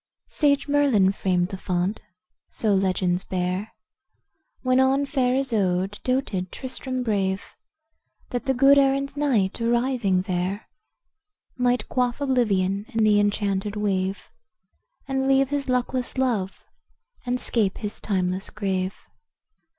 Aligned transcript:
Sage 0.29 0.67
Merlin 0.67 1.11
framed 1.11 1.49
the 1.49 1.59
font, 1.59 2.01
so 2.49 2.73
legends 2.73 3.23
bear, 3.23 3.71
When 4.63 4.79
on 4.79 5.05
fair 5.05 5.35
Isoude 5.35 5.99
doated 6.03 6.51
Tristram 6.51 7.03
brave, 7.03 7.55
That 8.31 8.45
the 8.47 8.55
good 8.55 8.79
errant 8.79 9.15
knight, 9.15 9.61
arriving 9.61 10.23
there, 10.23 10.67
Might 11.55 11.87
quaff 11.87 12.19
oblivion 12.19 12.85
in 12.87 13.03
the 13.03 13.19
enchanted 13.19 13.75
wave, 13.75 14.31
And 15.07 15.27
leave 15.27 15.49
his 15.49 15.69
luckless 15.69 16.17
love, 16.17 16.63
and 17.23 17.39
'scape 17.39 17.77
his 17.77 17.99
timeless 17.99 18.49
grave. 18.49 18.95